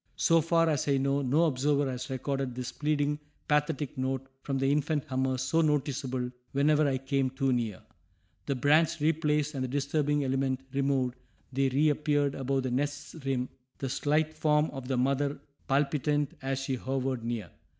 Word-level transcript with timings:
So 0.17 0.41
far 0.41 0.67
as 0.67 0.87
I 0.87 0.97
know 0.97 1.21
no 1.21 1.43
observer 1.43 1.87
has 1.91 2.09
recorded 2.09 2.55
this 2.55 2.71
pleading, 2.71 3.19
pathetic 3.47 3.99
note 3.99 4.25
from 4.41 4.57
the 4.57 4.71
infant 4.71 5.05
hummers 5.05 5.43
so 5.43 5.61
noticeable 5.61 6.31
whenever 6.53 6.87
I 6.87 6.97
came 6.97 7.29
too 7.29 7.53
near. 7.53 7.83
The 8.47 8.55
branch 8.55 8.99
replaced 8.99 9.53
and 9.53 9.63
the 9.63 9.67
disturbing 9.67 10.23
element 10.23 10.61
removed, 10.73 11.17
they 11.53 11.69
reappeared 11.69 12.33
above 12.33 12.63
the 12.63 12.71
nest's 12.71 13.13
rim, 13.23 13.49
the 13.77 13.89
slight 13.89 14.33
form 14.33 14.71
of 14.71 14.87
the 14.87 14.97
mother 14.97 15.39
palpitant 15.67 16.31
as 16.41 16.57
she 16.57 16.77
hovered 16.77 17.23
near. 17.23 17.51